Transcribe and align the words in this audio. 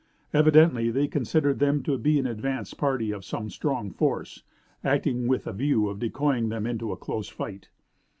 Evidently 0.33 0.89
they 0.89 1.07
considered 1.07 1.59
them 1.59 1.83
to 1.83 1.95
be 1.95 2.17
an 2.17 2.25
advance 2.25 2.73
party 2.73 3.11
of 3.11 3.23
some 3.23 3.51
strong 3.51 3.91
force, 3.91 4.41
acting 4.83 5.27
with 5.27 5.45
a 5.45 5.53
view 5.53 5.87
of 5.87 5.99
decoying 5.99 6.49
them 6.49 6.65
into 6.65 6.91
a 6.91 6.97
close 6.97 7.29
fight. 7.29 7.69